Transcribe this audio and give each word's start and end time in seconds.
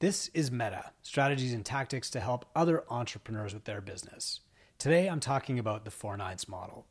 This 0.00 0.28
is 0.32 0.50
Meta 0.50 0.92
strategies 1.02 1.52
and 1.52 1.62
tactics 1.62 2.08
to 2.08 2.20
help 2.20 2.46
other 2.56 2.84
entrepreneurs 2.88 3.52
with 3.52 3.64
their 3.64 3.82
business. 3.82 4.40
Today, 4.78 5.08
I'm 5.08 5.20
talking 5.20 5.58
about 5.58 5.84
the 5.84 5.90
four 5.90 6.16
nines 6.16 6.48
model. 6.48 6.86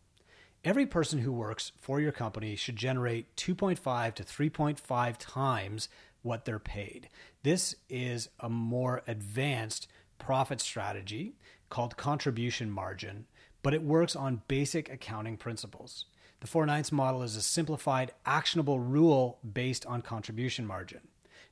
Every 0.63 0.86
person 0.86 1.18
who 1.18 1.32
works 1.32 1.72
for 1.82 2.00
your 2.00 2.12
company 2.12 2.56
should 2.56 2.76
generate 2.76 3.36
2.5 3.36 4.14
to 4.14 4.24
3.5 4.24 5.16
times 5.18 5.90
what 6.22 6.46
they're 6.46 6.60
paid. 6.60 7.10
This 7.42 7.76
is 7.90 8.29
a 8.40 8.47
more 8.47 9.01
advanced 9.08 9.87
profit 10.19 10.62
strategy 10.62 11.33
called 11.71 11.97
contribution 11.97 12.69
margin, 12.69 13.26
but 13.63 13.73
it 13.73 13.81
works 13.81 14.15
on 14.15 14.44
basic 14.47 14.87
accounting 14.87 15.35
principles. 15.35 16.05
The 16.41 16.48
four 16.48 16.67
nines 16.67 16.91
model 16.91 17.23
is 17.23 17.35
a 17.35 17.41
simplified, 17.41 18.12
actionable 18.27 18.80
rule 18.80 19.39
based 19.52 19.84
on 19.88 20.03
contribution 20.03 20.67
margin. 20.67 21.02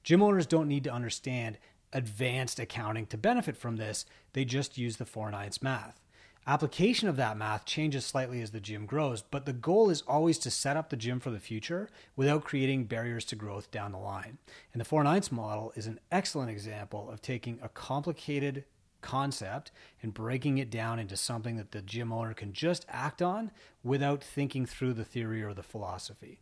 Gym 0.07 0.23
owners 0.23 0.45
don't 0.45 0.69
need 0.69 0.85
to 0.85 0.93
understand 0.93 1.57
advanced 1.91 2.61
accounting 2.61 3.05
to 3.07 3.17
benefit 3.17 3.57
from 3.57 3.75
this, 3.75 4.05
they 4.31 4.45
just 4.45 4.77
use 4.77 4.95
the 4.95 5.05
four 5.05 5.29
nines 5.29 5.61
math. 5.61 5.99
Application 6.47 7.09
of 7.09 7.17
that 7.17 7.35
math 7.35 7.65
changes 7.65 8.05
slightly 8.05 8.41
as 8.41 8.51
the 8.51 8.61
gym 8.61 8.85
grows, 8.85 9.21
but 9.21 9.45
the 9.45 9.51
goal 9.51 9.89
is 9.89 10.03
always 10.07 10.37
to 10.37 10.49
set 10.49 10.77
up 10.77 10.89
the 10.89 10.95
gym 10.95 11.19
for 11.19 11.29
the 11.29 11.41
future 11.41 11.89
without 12.15 12.45
creating 12.45 12.85
barriers 12.85 13.25
to 13.25 13.35
growth 13.35 13.69
down 13.69 13.91
the 13.91 13.97
line. 13.97 14.37
And 14.71 14.79
the 14.79 14.85
four 14.85 15.03
nines 15.03 15.29
model 15.29 15.73
is 15.75 15.87
an 15.87 15.99
excellent 16.09 16.51
example 16.51 17.09
of 17.11 17.21
taking 17.21 17.59
a 17.61 17.67
complicated 17.67 18.63
concept 19.01 19.73
and 20.01 20.13
breaking 20.13 20.57
it 20.57 20.69
down 20.69 20.99
into 20.99 21.17
something 21.17 21.57
that 21.57 21.73
the 21.73 21.81
gym 21.81 22.13
owner 22.13 22.33
can 22.33 22.53
just 22.53 22.85
act 22.87 23.21
on 23.21 23.51
without 23.83 24.23
thinking 24.23 24.65
through 24.65 24.93
the 24.93 25.03
theory 25.03 25.43
or 25.43 25.53
the 25.53 25.61
philosophy. 25.61 26.39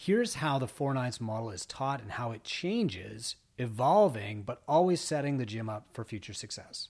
Here's 0.00 0.34
how 0.34 0.60
the 0.60 0.68
four 0.68 0.94
nines 0.94 1.20
model 1.20 1.50
is 1.50 1.66
taught 1.66 2.00
and 2.00 2.12
how 2.12 2.30
it 2.30 2.44
changes, 2.44 3.34
evolving, 3.58 4.42
but 4.42 4.62
always 4.68 5.00
setting 5.00 5.38
the 5.38 5.44
gym 5.44 5.68
up 5.68 5.88
for 5.92 6.04
future 6.04 6.32
success. 6.32 6.88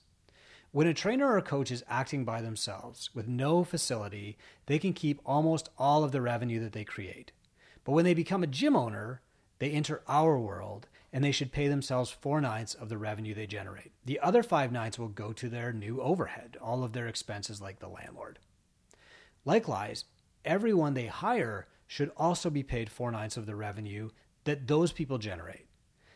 When 0.72 0.86
a 0.86 0.92
trainer 0.92 1.26
or 1.26 1.38
a 1.38 1.42
coach 1.42 1.70
is 1.70 1.82
acting 1.88 2.26
by 2.26 2.42
themselves 2.42 3.08
with 3.14 3.26
no 3.26 3.64
facility, 3.64 4.36
they 4.66 4.78
can 4.78 4.92
keep 4.92 5.22
almost 5.24 5.70
all 5.78 6.04
of 6.04 6.12
the 6.12 6.20
revenue 6.20 6.60
that 6.60 6.74
they 6.74 6.84
create. 6.84 7.32
But 7.82 7.92
when 7.92 8.04
they 8.04 8.12
become 8.12 8.42
a 8.42 8.46
gym 8.46 8.76
owner, 8.76 9.22
they 9.58 9.70
enter 9.70 10.02
our 10.06 10.38
world 10.38 10.86
and 11.10 11.24
they 11.24 11.32
should 11.32 11.50
pay 11.50 11.66
themselves 11.66 12.10
four 12.10 12.42
ninths 12.42 12.74
of 12.74 12.90
the 12.90 12.98
revenue 12.98 13.32
they 13.32 13.46
generate. 13.46 13.92
The 14.04 14.20
other 14.20 14.42
five 14.42 14.70
ninths 14.70 14.98
will 14.98 15.08
go 15.08 15.32
to 15.32 15.48
their 15.48 15.72
new 15.72 16.02
overhead, 16.02 16.58
all 16.60 16.84
of 16.84 16.92
their 16.92 17.08
expenses 17.08 17.58
like 17.58 17.78
the 17.78 17.88
landlord. 17.88 18.38
Likewise, 19.46 20.04
everyone 20.44 20.92
they 20.92 21.06
hire 21.06 21.68
should 21.88 22.12
also 22.16 22.50
be 22.50 22.62
paid 22.62 22.88
four 22.88 23.10
ninths 23.10 23.36
of 23.36 23.46
the 23.46 23.56
revenue 23.56 24.10
that 24.44 24.68
those 24.68 24.92
people 24.92 25.18
generate. 25.18 25.66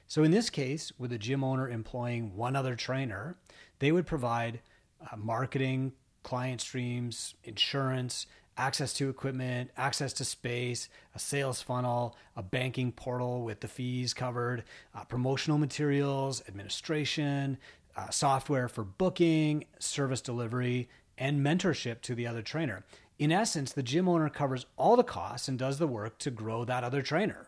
So 0.06 0.22
in 0.22 0.30
this 0.30 0.50
case, 0.50 0.92
with 0.98 1.10
a 1.12 1.18
gym 1.18 1.42
owner 1.42 1.68
employing 1.68 2.36
one 2.36 2.54
other 2.54 2.76
trainer, 2.76 3.38
they 3.80 3.90
would 3.90 4.06
provide 4.06 4.60
uh, 5.00 5.16
marketing, 5.16 5.92
client 6.22 6.60
streams, 6.60 7.34
insurance, 7.42 8.26
access 8.56 8.92
to 8.92 9.08
equipment, 9.08 9.70
access 9.76 10.12
to 10.12 10.24
space, 10.24 10.88
a 11.14 11.18
sales 11.18 11.62
funnel, 11.62 12.14
a 12.36 12.42
banking 12.42 12.92
portal 12.92 13.42
with 13.42 13.60
the 13.60 13.68
fees 13.68 14.12
covered, 14.12 14.64
uh, 14.94 15.04
promotional 15.04 15.58
materials, 15.58 16.42
administration, 16.46 17.56
uh, 17.96 18.10
software 18.10 18.68
for 18.68 18.84
booking, 18.84 19.64
service 19.78 20.20
delivery, 20.20 20.88
and 21.16 21.44
mentorship 21.44 22.02
to 22.02 22.14
the 22.14 22.26
other 22.26 22.42
trainer. 22.42 22.84
In 23.22 23.30
essence, 23.30 23.72
the 23.72 23.84
gym 23.84 24.08
owner 24.08 24.28
covers 24.28 24.66
all 24.76 24.96
the 24.96 25.04
costs 25.04 25.46
and 25.46 25.56
does 25.56 25.78
the 25.78 25.86
work 25.86 26.18
to 26.18 26.28
grow 26.28 26.64
that 26.64 26.82
other 26.82 27.02
trainer. 27.02 27.46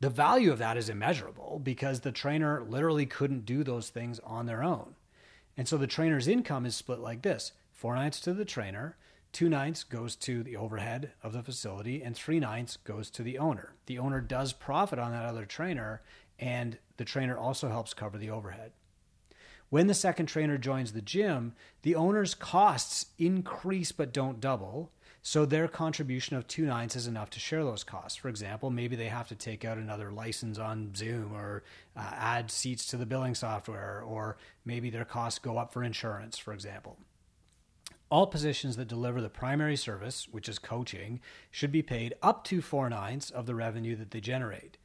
The 0.00 0.10
value 0.10 0.50
of 0.50 0.58
that 0.58 0.76
is 0.76 0.88
immeasurable 0.88 1.60
because 1.62 2.00
the 2.00 2.10
trainer 2.10 2.64
literally 2.64 3.06
couldn't 3.06 3.46
do 3.46 3.62
those 3.62 3.88
things 3.88 4.18
on 4.24 4.46
their 4.46 4.64
own. 4.64 4.96
And 5.56 5.68
so 5.68 5.76
the 5.76 5.86
trainer's 5.86 6.26
income 6.26 6.66
is 6.66 6.74
split 6.74 6.98
like 6.98 7.22
this 7.22 7.52
four 7.70 7.94
ninths 7.94 8.18
to 8.22 8.34
the 8.34 8.44
trainer, 8.44 8.96
two 9.30 9.48
ninths 9.48 9.84
goes 9.84 10.16
to 10.16 10.42
the 10.42 10.56
overhead 10.56 11.12
of 11.22 11.32
the 11.32 11.44
facility, 11.44 12.02
and 12.02 12.16
three 12.16 12.40
ninths 12.40 12.76
goes 12.76 13.08
to 13.10 13.22
the 13.22 13.38
owner. 13.38 13.74
The 13.86 14.00
owner 14.00 14.20
does 14.20 14.52
profit 14.52 14.98
on 14.98 15.12
that 15.12 15.24
other 15.24 15.46
trainer, 15.46 16.02
and 16.40 16.78
the 16.96 17.04
trainer 17.04 17.38
also 17.38 17.68
helps 17.68 17.94
cover 17.94 18.18
the 18.18 18.30
overhead. 18.30 18.72
When 19.70 19.86
the 19.86 19.94
second 19.94 20.26
trainer 20.26 20.58
joins 20.58 20.92
the 20.92 21.00
gym, 21.00 21.54
the 21.82 21.94
owner's 21.94 22.34
costs 22.34 23.06
increase 23.18 23.92
but 23.92 24.12
don't 24.12 24.40
double. 24.40 24.90
So 25.24 25.46
their 25.46 25.68
contribution 25.68 26.36
of 26.36 26.48
two 26.48 26.64
ninths 26.64 26.96
is 26.96 27.06
enough 27.06 27.30
to 27.30 27.40
share 27.40 27.62
those 27.62 27.84
costs. 27.84 28.16
For 28.16 28.28
example, 28.28 28.70
maybe 28.70 28.96
they 28.96 29.06
have 29.06 29.28
to 29.28 29.36
take 29.36 29.64
out 29.64 29.78
another 29.78 30.10
license 30.10 30.58
on 30.58 30.94
Zoom 30.96 31.32
or 31.32 31.62
uh, 31.96 32.10
add 32.14 32.50
seats 32.50 32.86
to 32.86 32.96
the 32.96 33.06
billing 33.06 33.36
software, 33.36 34.02
or 34.04 34.36
maybe 34.64 34.90
their 34.90 35.04
costs 35.04 35.38
go 35.38 35.58
up 35.58 35.72
for 35.72 35.84
insurance, 35.84 36.38
for 36.38 36.52
example. 36.52 36.98
All 38.10 38.26
positions 38.26 38.76
that 38.76 38.88
deliver 38.88 39.20
the 39.20 39.30
primary 39.30 39.76
service, 39.76 40.26
which 40.30 40.48
is 40.48 40.58
coaching, 40.58 41.20
should 41.50 41.72
be 41.72 41.82
paid 41.82 42.14
up 42.20 42.42
to 42.44 42.60
four 42.60 42.90
ninths 42.90 43.30
of 43.30 43.46
the 43.46 43.54
revenue 43.54 43.94
that 43.96 44.10
they 44.10 44.20
generate 44.20 44.76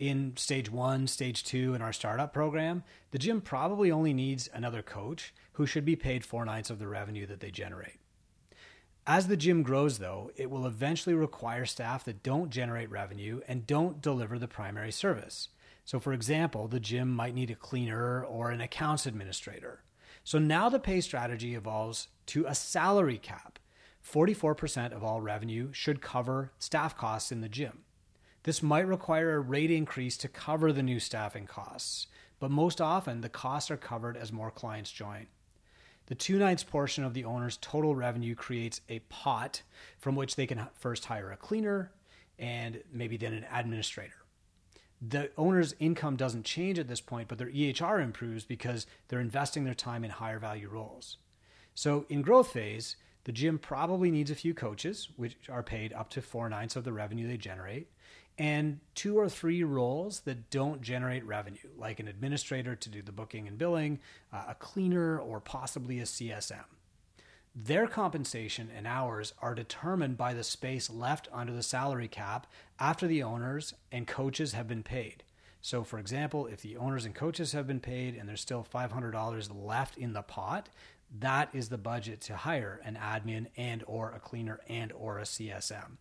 in 0.00 0.32
stage 0.36 0.70
one, 0.70 1.06
stage 1.06 1.44
two 1.44 1.74
in 1.74 1.82
our 1.82 1.92
startup 1.92 2.32
program, 2.32 2.82
the 3.10 3.18
gym 3.18 3.40
probably 3.40 3.92
only 3.92 4.14
needs 4.14 4.48
another 4.52 4.82
coach 4.82 5.34
who 5.52 5.66
should 5.66 5.84
be 5.84 5.94
paid 5.94 6.24
four 6.24 6.44
ninths 6.46 6.70
of 6.70 6.78
the 6.78 6.88
revenue 6.88 7.26
that 7.26 7.40
they 7.40 7.50
generate. 7.50 7.98
As 9.12 9.26
the 9.26 9.36
gym 9.36 9.64
grows, 9.64 9.98
though, 9.98 10.30
it 10.36 10.52
will 10.52 10.68
eventually 10.68 11.16
require 11.16 11.66
staff 11.66 12.04
that 12.04 12.22
don't 12.22 12.48
generate 12.48 12.92
revenue 12.92 13.40
and 13.48 13.66
don't 13.66 14.00
deliver 14.00 14.38
the 14.38 14.46
primary 14.46 14.92
service. 14.92 15.48
So, 15.84 15.98
for 15.98 16.12
example, 16.12 16.68
the 16.68 16.78
gym 16.78 17.10
might 17.10 17.34
need 17.34 17.50
a 17.50 17.56
cleaner 17.56 18.24
or 18.24 18.52
an 18.52 18.60
accounts 18.60 19.06
administrator. 19.06 19.82
So 20.22 20.38
now 20.38 20.68
the 20.68 20.78
pay 20.78 21.00
strategy 21.00 21.56
evolves 21.56 22.06
to 22.26 22.46
a 22.46 22.54
salary 22.54 23.18
cap. 23.18 23.58
44% 24.08 24.92
of 24.92 25.02
all 25.02 25.20
revenue 25.20 25.72
should 25.72 26.00
cover 26.00 26.52
staff 26.60 26.96
costs 26.96 27.32
in 27.32 27.40
the 27.40 27.48
gym. 27.48 27.80
This 28.44 28.62
might 28.62 28.86
require 28.86 29.34
a 29.34 29.40
rate 29.40 29.72
increase 29.72 30.16
to 30.18 30.28
cover 30.28 30.72
the 30.72 30.84
new 30.84 31.00
staffing 31.00 31.46
costs, 31.46 32.06
but 32.38 32.52
most 32.52 32.80
often 32.80 33.22
the 33.22 33.28
costs 33.28 33.72
are 33.72 33.76
covered 33.76 34.16
as 34.16 34.30
more 34.30 34.52
clients 34.52 34.92
join. 34.92 35.26
The 36.10 36.16
two 36.16 36.40
ninths 36.40 36.64
portion 36.64 37.04
of 37.04 37.14
the 37.14 37.24
owner's 37.24 37.56
total 37.58 37.94
revenue 37.94 38.34
creates 38.34 38.80
a 38.88 38.98
pot 38.98 39.62
from 39.96 40.16
which 40.16 40.34
they 40.34 40.44
can 40.44 40.66
first 40.74 41.04
hire 41.04 41.30
a 41.30 41.36
cleaner 41.36 41.92
and 42.36 42.82
maybe 42.92 43.16
then 43.16 43.32
an 43.32 43.46
administrator. 43.52 44.24
The 45.00 45.30
owner's 45.38 45.76
income 45.78 46.16
doesn't 46.16 46.44
change 46.44 46.80
at 46.80 46.88
this 46.88 47.00
point, 47.00 47.28
but 47.28 47.38
their 47.38 47.48
EHR 47.48 48.02
improves 48.02 48.44
because 48.44 48.88
they're 49.06 49.20
investing 49.20 49.62
their 49.62 49.72
time 49.72 50.02
in 50.02 50.10
higher 50.10 50.40
value 50.40 50.68
roles. 50.68 51.18
So 51.76 52.06
in 52.08 52.22
growth 52.22 52.50
phase, 52.50 52.96
the 53.22 53.30
gym 53.30 53.56
probably 53.56 54.10
needs 54.10 54.32
a 54.32 54.34
few 54.34 54.52
coaches, 54.52 55.10
which 55.14 55.36
are 55.48 55.62
paid 55.62 55.92
up 55.92 56.10
to 56.10 56.20
four 56.20 56.48
ninths 56.48 56.74
of 56.74 56.82
the 56.82 56.92
revenue 56.92 57.28
they 57.28 57.36
generate 57.36 57.86
and 58.40 58.80
two 58.94 59.18
or 59.18 59.28
three 59.28 59.62
roles 59.62 60.20
that 60.20 60.48
don't 60.48 60.80
generate 60.80 61.26
revenue, 61.26 61.58
like 61.76 62.00
an 62.00 62.08
administrator 62.08 62.74
to 62.74 62.88
do 62.88 63.02
the 63.02 63.12
booking 63.12 63.46
and 63.46 63.58
billing, 63.58 63.98
uh, 64.32 64.44
a 64.48 64.54
cleaner, 64.54 65.18
or 65.18 65.40
possibly 65.40 66.00
a 66.00 66.04
CSM. 66.04 66.64
Their 67.54 67.86
compensation 67.86 68.70
and 68.74 68.86
hours 68.86 69.34
are 69.42 69.54
determined 69.54 70.16
by 70.16 70.32
the 70.32 70.42
space 70.42 70.88
left 70.88 71.28
under 71.30 71.52
the 71.52 71.62
salary 71.62 72.08
cap 72.08 72.46
after 72.78 73.06
the 73.06 73.22
owners 73.22 73.74
and 73.92 74.06
coaches 74.06 74.52
have 74.52 74.66
been 74.66 74.84
paid. 74.84 75.22
So, 75.60 75.84
for 75.84 75.98
example, 75.98 76.46
if 76.46 76.62
the 76.62 76.78
owners 76.78 77.04
and 77.04 77.14
coaches 77.14 77.52
have 77.52 77.66
been 77.66 77.80
paid 77.80 78.14
and 78.14 78.26
there's 78.26 78.40
still 78.40 78.66
$500 78.72 79.50
left 79.52 79.98
in 79.98 80.14
the 80.14 80.22
pot, 80.22 80.70
that 81.18 81.50
is 81.52 81.68
the 81.68 81.76
budget 81.76 82.22
to 82.22 82.36
hire 82.36 82.80
an 82.84 82.98
admin 82.98 83.48
and 83.58 83.84
or 83.86 84.12
a 84.12 84.18
cleaner 84.18 84.60
and 84.66 84.92
or 84.92 85.18
a 85.18 85.24
CSM. 85.24 85.98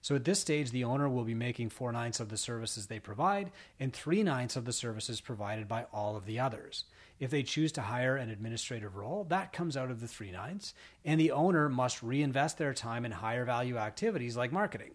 So 0.00 0.14
at 0.14 0.24
this 0.24 0.40
stage, 0.40 0.70
the 0.70 0.84
owner 0.84 1.08
will 1.08 1.24
be 1.24 1.34
making 1.34 1.70
four 1.70 1.92
ninths 1.92 2.20
of 2.20 2.28
the 2.28 2.36
services 2.36 2.86
they 2.86 3.00
provide 3.00 3.50
and 3.80 3.92
three 3.92 4.22
ninths 4.22 4.56
of 4.56 4.64
the 4.64 4.72
services 4.72 5.20
provided 5.20 5.68
by 5.68 5.86
all 5.92 6.16
of 6.16 6.26
the 6.26 6.40
others. 6.40 6.84
If 7.20 7.30
they 7.30 7.42
choose 7.42 7.72
to 7.72 7.82
hire 7.82 8.16
an 8.16 8.30
administrative 8.30 8.96
role, 8.96 9.24
that 9.24 9.52
comes 9.52 9.76
out 9.76 9.90
of 9.90 10.00
the 10.00 10.06
three 10.06 10.30
ninths, 10.30 10.72
and 11.04 11.20
the 11.20 11.32
owner 11.32 11.68
must 11.68 12.02
reinvest 12.02 12.58
their 12.58 12.74
time 12.74 13.04
in 13.04 13.10
higher 13.10 13.44
value 13.44 13.76
activities 13.76 14.36
like 14.36 14.52
marketing. 14.52 14.92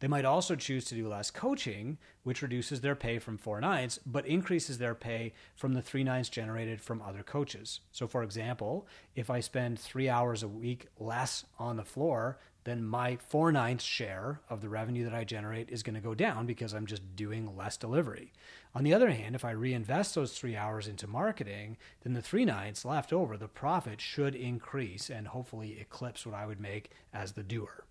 They 0.00 0.08
might 0.08 0.24
also 0.24 0.56
choose 0.56 0.86
to 0.86 0.94
do 0.94 1.08
less 1.08 1.30
coaching, 1.30 1.98
which 2.22 2.40
reduces 2.40 2.80
their 2.80 2.94
pay 2.94 3.18
from 3.18 3.36
four 3.36 3.60
nines, 3.60 4.00
but 4.06 4.26
increases 4.26 4.78
their 4.78 4.94
pay 4.94 5.34
from 5.54 5.74
the 5.74 5.82
three 5.82 6.04
nines 6.04 6.30
generated 6.30 6.80
from 6.80 7.02
other 7.02 7.22
coaches. 7.22 7.80
So, 7.92 8.06
for 8.08 8.22
example, 8.22 8.86
if 9.14 9.28
I 9.28 9.40
spend 9.40 9.78
three 9.78 10.08
hours 10.08 10.42
a 10.42 10.48
week 10.48 10.86
less 10.98 11.44
on 11.58 11.76
the 11.76 11.84
floor, 11.84 12.38
then 12.64 12.84
my 12.84 13.16
four 13.16 13.52
ninths 13.52 13.84
share 13.84 14.40
of 14.48 14.60
the 14.60 14.68
revenue 14.68 15.04
that 15.04 15.14
I 15.14 15.24
generate 15.24 15.70
is 15.70 15.82
going 15.82 15.94
to 15.94 16.00
go 16.00 16.14
down 16.14 16.46
because 16.46 16.74
I'm 16.74 16.86
just 16.86 17.16
doing 17.16 17.56
less 17.56 17.76
delivery. 17.76 18.32
On 18.74 18.84
the 18.84 18.94
other 18.94 19.10
hand, 19.10 19.34
if 19.34 19.44
I 19.44 19.50
reinvest 19.50 20.14
those 20.14 20.32
three 20.32 20.56
hours 20.56 20.86
into 20.86 21.06
marketing, 21.06 21.76
then 22.02 22.12
the 22.14 22.22
three 22.22 22.44
ninths 22.44 22.84
left 22.84 23.12
over, 23.12 23.36
the 23.36 23.48
profit 23.48 24.00
should 24.00 24.34
increase 24.34 25.10
and 25.10 25.28
hopefully 25.28 25.78
eclipse 25.80 26.24
what 26.24 26.34
I 26.34 26.46
would 26.46 26.60
make 26.60 26.90
as 27.12 27.32
the 27.32 27.42
doer. 27.42 27.84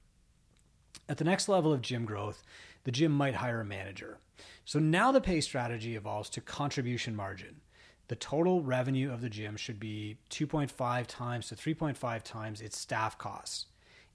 At 1.09 1.17
the 1.17 1.23
next 1.23 1.49
level 1.49 1.73
of 1.73 1.81
gym 1.81 2.05
growth, 2.05 2.43
the 2.83 2.91
gym 2.91 3.11
might 3.11 3.33
hire 3.35 3.61
a 3.61 3.65
manager. 3.65 4.19
So 4.63 4.77
now 4.77 5.11
the 5.11 5.19
pay 5.19 5.41
strategy 5.41 5.95
evolves 5.95 6.29
to 6.29 6.41
contribution 6.41 7.15
margin. 7.15 7.61
The 8.09 8.15
total 8.15 8.61
revenue 8.61 9.11
of 9.11 9.21
the 9.21 9.29
gym 9.29 9.57
should 9.57 9.79
be 9.79 10.17
2.5 10.29 11.07
times 11.07 11.47
to 11.47 11.55
3.5 11.55 12.21
times 12.21 12.61
its 12.61 12.77
staff 12.77 13.17
costs. 13.17 13.65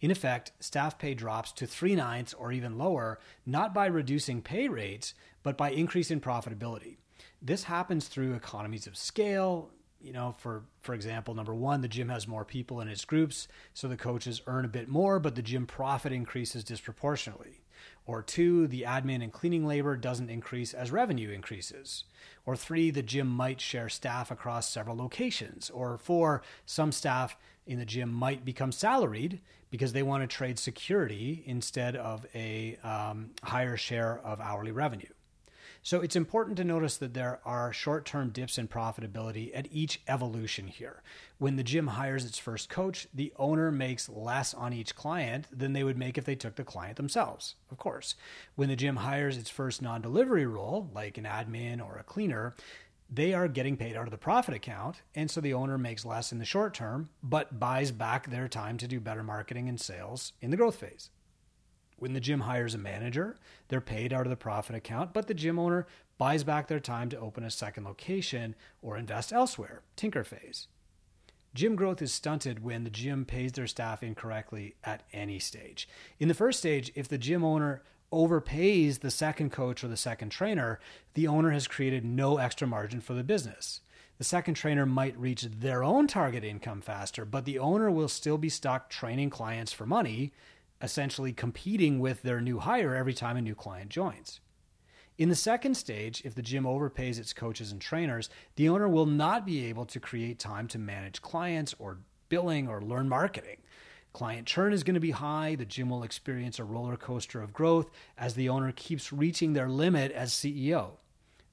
In 0.00 0.12
effect, 0.12 0.52
staff 0.60 0.96
pay 0.96 1.14
drops 1.14 1.50
to 1.52 1.66
three 1.66 1.96
ninths 1.96 2.32
or 2.32 2.52
even 2.52 2.78
lower, 2.78 3.18
not 3.44 3.74
by 3.74 3.86
reducing 3.86 4.40
pay 4.40 4.68
rates, 4.68 5.14
but 5.42 5.56
by 5.56 5.70
increasing 5.70 6.20
profitability. 6.20 6.98
This 7.42 7.64
happens 7.64 8.06
through 8.06 8.34
economies 8.34 8.86
of 8.86 8.96
scale, 8.96 9.70
you 10.04 10.12
know, 10.12 10.34
for 10.38 10.64
for 10.82 10.94
example, 10.94 11.34
number 11.34 11.54
one, 11.54 11.80
the 11.80 11.88
gym 11.88 12.10
has 12.10 12.28
more 12.28 12.44
people 12.44 12.80
in 12.80 12.88
its 12.88 13.04
groups, 13.04 13.48
so 13.72 13.88
the 13.88 13.96
coaches 13.96 14.42
earn 14.46 14.64
a 14.64 14.68
bit 14.68 14.88
more, 14.88 15.18
but 15.18 15.34
the 15.34 15.42
gym 15.42 15.66
profit 15.66 16.12
increases 16.12 16.62
disproportionately. 16.62 17.62
Or 18.06 18.22
two, 18.22 18.66
the 18.66 18.82
admin 18.82 19.22
and 19.22 19.32
cleaning 19.32 19.66
labor 19.66 19.96
doesn't 19.96 20.28
increase 20.28 20.74
as 20.74 20.90
revenue 20.92 21.30
increases. 21.30 22.04
Or 22.44 22.54
three, 22.54 22.90
the 22.90 23.02
gym 23.02 23.26
might 23.26 23.60
share 23.60 23.88
staff 23.88 24.30
across 24.30 24.68
several 24.68 24.96
locations. 24.96 25.70
Or 25.70 25.96
four, 25.96 26.42
some 26.66 26.92
staff 26.92 27.36
in 27.66 27.78
the 27.78 27.86
gym 27.86 28.12
might 28.12 28.44
become 28.44 28.72
salaried 28.72 29.40
because 29.70 29.92
they 29.92 30.02
want 30.02 30.22
to 30.22 30.26
trade 30.26 30.58
security 30.58 31.42
instead 31.46 31.96
of 31.96 32.26
a 32.34 32.76
um, 32.84 33.30
higher 33.42 33.76
share 33.76 34.18
of 34.18 34.40
hourly 34.40 34.72
revenue. 34.72 35.08
So 35.84 36.00
it's 36.00 36.16
important 36.16 36.56
to 36.56 36.64
notice 36.64 36.96
that 36.96 37.12
there 37.12 37.40
are 37.44 37.70
short 37.70 38.06
term 38.06 38.30
dips 38.30 38.56
in 38.56 38.68
profitability 38.68 39.50
at 39.54 39.68
each 39.70 40.00
evolution 40.08 40.66
here. 40.66 41.02
When 41.36 41.56
the 41.56 41.62
gym 41.62 41.88
hires 41.88 42.24
its 42.24 42.38
first 42.38 42.70
coach, 42.70 43.06
the 43.12 43.34
owner 43.36 43.70
makes 43.70 44.08
less 44.08 44.54
on 44.54 44.72
each 44.72 44.96
client 44.96 45.46
than 45.52 45.74
they 45.74 45.84
would 45.84 45.98
make 45.98 46.16
if 46.16 46.24
they 46.24 46.36
took 46.36 46.56
the 46.56 46.64
client 46.64 46.96
themselves, 46.96 47.56
of 47.70 47.76
course. 47.76 48.14
When 48.54 48.70
the 48.70 48.76
gym 48.76 48.96
hires 48.96 49.36
its 49.36 49.50
first 49.50 49.82
non 49.82 50.00
delivery 50.00 50.46
role, 50.46 50.88
like 50.94 51.18
an 51.18 51.24
admin 51.24 51.84
or 51.84 51.98
a 51.98 52.02
cleaner, 52.02 52.54
they 53.10 53.34
are 53.34 53.46
getting 53.46 53.76
paid 53.76 53.94
out 53.94 54.06
of 54.06 54.10
the 54.10 54.16
profit 54.16 54.54
account. 54.54 55.02
And 55.14 55.30
so 55.30 55.42
the 55.42 55.52
owner 55.52 55.76
makes 55.76 56.06
less 56.06 56.32
in 56.32 56.38
the 56.38 56.46
short 56.46 56.72
term, 56.72 57.10
but 57.22 57.60
buys 57.60 57.90
back 57.90 58.30
their 58.30 58.48
time 58.48 58.78
to 58.78 58.88
do 58.88 59.00
better 59.00 59.22
marketing 59.22 59.68
and 59.68 59.78
sales 59.78 60.32
in 60.40 60.50
the 60.50 60.56
growth 60.56 60.76
phase. 60.76 61.10
When 62.04 62.12
the 62.12 62.20
gym 62.20 62.40
hires 62.40 62.74
a 62.74 62.78
manager, 62.78 63.38
they're 63.68 63.80
paid 63.80 64.12
out 64.12 64.26
of 64.26 64.28
the 64.28 64.36
profit 64.36 64.76
account, 64.76 65.14
but 65.14 65.26
the 65.26 65.32
gym 65.32 65.58
owner 65.58 65.86
buys 66.18 66.44
back 66.44 66.68
their 66.68 66.78
time 66.78 67.08
to 67.08 67.18
open 67.18 67.44
a 67.44 67.50
second 67.50 67.84
location 67.84 68.54
or 68.82 68.98
invest 68.98 69.32
elsewhere, 69.32 69.80
tinker 69.96 70.22
phase. 70.22 70.68
Gym 71.54 71.74
growth 71.74 72.02
is 72.02 72.12
stunted 72.12 72.62
when 72.62 72.84
the 72.84 72.90
gym 72.90 73.24
pays 73.24 73.52
their 73.52 73.66
staff 73.66 74.02
incorrectly 74.02 74.74
at 74.84 75.04
any 75.14 75.38
stage. 75.38 75.88
In 76.20 76.28
the 76.28 76.34
first 76.34 76.58
stage, 76.58 76.92
if 76.94 77.08
the 77.08 77.16
gym 77.16 77.42
owner 77.42 77.82
overpays 78.12 79.00
the 79.00 79.10
second 79.10 79.50
coach 79.50 79.82
or 79.82 79.88
the 79.88 79.96
second 79.96 80.28
trainer, 80.28 80.80
the 81.14 81.26
owner 81.26 81.52
has 81.52 81.66
created 81.66 82.04
no 82.04 82.36
extra 82.36 82.66
margin 82.66 83.00
for 83.00 83.14
the 83.14 83.24
business. 83.24 83.80
The 84.18 84.24
second 84.24 84.54
trainer 84.54 84.84
might 84.84 85.18
reach 85.18 85.44
their 85.44 85.82
own 85.82 86.06
target 86.06 86.44
income 86.44 86.82
faster, 86.82 87.24
but 87.24 87.46
the 87.46 87.58
owner 87.58 87.90
will 87.90 88.08
still 88.08 88.36
be 88.36 88.50
stuck 88.50 88.90
training 88.90 89.30
clients 89.30 89.72
for 89.72 89.86
money 89.86 90.34
essentially 90.84 91.32
competing 91.32 91.98
with 91.98 92.22
their 92.22 92.40
new 92.40 92.58
hire 92.60 92.94
every 92.94 93.14
time 93.14 93.36
a 93.36 93.42
new 93.42 93.54
client 93.54 93.88
joins. 93.88 94.40
In 95.16 95.28
the 95.28 95.34
second 95.34 95.76
stage, 95.76 96.22
if 96.24 96.34
the 96.34 96.42
gym 96.42 96.64
overpays 96.64 97.18
its 97.18 97.32
coaches 97.32 97.72
and 97.72 97.80
trainers, 97.80 98.28
the 98.56 98.68
owner 98.68 98.88
will 98.88 99.06
not 99.06 99.46
be 99.46 99.64
able 99.66 99.86
to 99.86 100.00
create 100.00 100.38
time 100.38 100.68
to 100.68 100.78
manage 100.78 101.22
clients 101.22 101.74
or 101.78 101.98
billing 102.28 102.68
or 102.68 102.82
learn 102.82 103.08
marketing. 103.08 103.58
Client 104.12 104.46
churn 104.46 104.72
is 104.72 104.82
going 104.82 104.94
to 104.94 105.00
be 105.00 105.12
high. 105.12 105.54
The 105.54 105.64
gym 105.64 105.88
will 105.88 106.02
experience 106.02 106.58
a 106.58 106.64
roller 106.64 106.96
coaster 106.96 107.42
of 107.42 107.52
growth 107.52 107.90
as 108.18 108.34
the 108.34 108.48
owner 108.48 108.72
keeps 108.72 109.12
reaching 109.12 109.52
their 109.52 109.68
limit 109.68 110.12
as 110.12 110.32
CEO. 110.32 110.98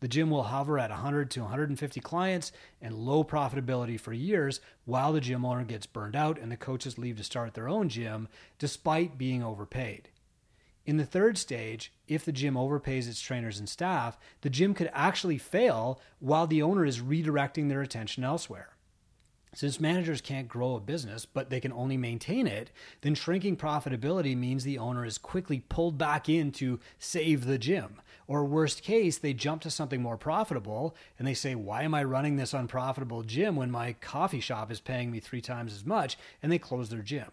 The 0.01 0.07
gym 0.07 0.31
will 0.31 0.43
hover 0.43 0.79
at 0.79 0.89
100 0.89 1.29
to 1.31 1.41
150 1.41 1.99
clients 1.99 2.51
and 2.81 2.95
low 2.95 3.23
profitability 3.23 3.99
for 3.99 4.13
years 4.13 4.59
while 4.85 5.13
the 5.13 5.21
gym 5.21 5.45
owner 5.45 5.63
gets 5.63 5.85
burned 5.85 6.15
out 6.15 6.39
and 6.39 6.51
the 6.51 6.57
coaches 6.57 6.97
leave 6.97 7.17
to 7.17 7.23
start 7.23 7.53
their 7.53 7.69
own 7.69 7.87
gym 7.87 8.27
despite 8.57 9.19
being 9.19 9.43
overpaid. 9.43 10.09
In 10.87 10.97
the 10.97 11.05
third 11.05 11.37
stage, 11.37 11.93
if 12.07 12.25
the 12.25 12.31
gym 12.31 12.55
overpays 12.55 13.07
its 13.07 13.21
trainers 13.21 13.59
and 13.59 13.69
staff, 13.69 14.17
the 14.41 14.49
gym 14.49 14.73
could 14.73 14.89
actually 14.91 15.37
fail 15.37 16.01
while 16.19 16.47
the 16.47 16.63
owner 16.63 16.83
is 16.83 16.99
redirecting 16.99 17.69
their 17.69 17.83
attention 17.83 18.23
elsewhere. 18.23 18.69
Since 19.53 19.81
managers 19.81 20.21
can't 20.21 20.47
grow 20.47 20.75
a 20.75 20.79
business, 20.79 21.25
but 21.25 21.49
they 21.49 21.59
can 21.59 21.73
only 21.73 21.97
maintain 21.97 22.47
it, 22.47 22.71
then 23.01 23.15
shrinking 23.15 23.57
profitability 23.57 24.35
means 24.35 24.63
the 24.63 24.77
owner 24.77 25.05
is 25.05 25.17
quickly 25.17 25.59
pulled 25.67 25.97
back 25.97 26.29
in 26.29 26.53
to 26.53 26.79
save 26.99 27.45
the 27.45 27.57
gym. 27.57 27.99
Or, 28.27 28.45
worst 28.45 28.81
case, 28.81 29.17
they 29.17 29.33
jump 29.33 29.61
to 29.63 29.69
something 29.69 30.01
more 30.01 30.15
profitable 30.15 30.95
and 31.19 31.27
they 31.27 31.33
say, 31.33 31.53
Why 31.55 31.83
am 31.83 31.93
I 31.93 32.05
running 32.05 32.37
this 32.37 32.53
unprofitable 32.53 33.23
gym 33.23 33.57
when 33.57 33.69
my 33.69 33.91
coffee 33.93 34.39
shop 34.39 34.71
is 34.71 34.79
paying 34.79 35.11
me 35.11 35.19
three 35.19 35.41
times 35.41 35.73
as 35.73 35.85
much? 35.85 36.17
And 36.41 36.49
they 36.49 36.57
close 36.57 36.87
their 36.87 37.01
gym. 37.01 37.27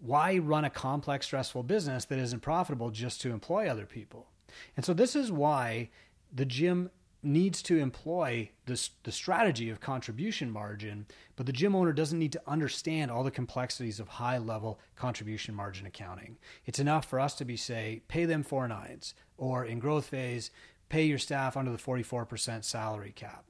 Why 0.00 0.38
run 0.38 0.64
a 0.64 0.70
complex, 0.70 1.26
stressful 1.26 1.64
business 1.64 2.04
that 2.04 2.18
isn't 2.20 2.42
profitable 2.42 2.90
just 2.90 3.20
to 3.22 3.32
employ 3.32 3.66
other 3.66 3.86
people? 3.86 4.28
And 4.76 4.86
so, 4.86 4.94
this 4.94 5.16
is 5.16 5.32
why 5.32 5.88
the 6.32 6.44
gym 6.44 6.90
needs 7.24 7.62
to 7.62 7.78
employ 7.78 8.50
this, 8.66 8.90
the 9.02 9.12
strategy 9.12 9.70
of 9.70 9.80
contribution 9.80 10.50
margin, 10.50 11.06
but 11.36 11.46
the 11.46 11.52
gym 11.52 11.74
owner 11.74 11.92
doesn't 11.92 12.18
need 12.18 12.32
to 12.32 12.42
understand 12.46 13.10
all 13.10 13.24
the 13.24 13.30
complexities 13.30 14.00
of 14.00 14.08
high 14.08 14.38
level 14.38 14.78
contribution 14.96 15.54
margin 15.54 15.86
accounting. 15.86 16.38
It's 16.66 16.78
enough 16.78 17.06
for 17.06 17.20
us 17.20 17.34
to 17.36 17.44
be 17.44 17.56
say, 17.56 18.02
pay 18.08 18.24
them 18.24 18.42
four 18.42 18.68
nines, 18.68 19.14
or 19.36 19.64
in 19.64 19.78
growth 19.78 20.06
phase, 20.06 20.50
pay 20.88 21.04
your 21.04 21.18
staff 21.18 21.56
under 21.56 21.72
the 21.72 21.78
44% 21.78 22.64
salary 22.64 23.12
cap. 23.14 23.44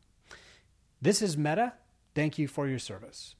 This 1.00 1.21
is 1.21 1.37
Meta. 1.37 1.75
Thank 2.15 2.38
you 2.38 2.49
for 2.49 2.67
your 2.67 2.79
service. 2.79 3.35